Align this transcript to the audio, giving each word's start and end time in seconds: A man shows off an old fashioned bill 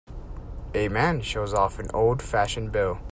A 0.73 0.89
man 0.89 1.21
shows 1.21 1.53
off 1.53 1.77
an 1.77 1.85
old 1.93 2.23
fashioned 2.23 2.71
bill 2.71 2.99